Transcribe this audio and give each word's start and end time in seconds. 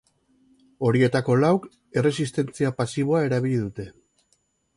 Horietako 0.87 1.35
lauk 1.41 1.67
erresistentzia 2.03 2.73
pasiboa 2.81 3.21
erabili 3.29 3.61
dute. 3.69 3.91